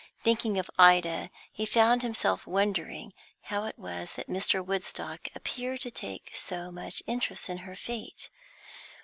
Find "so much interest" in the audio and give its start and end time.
6.35-7.49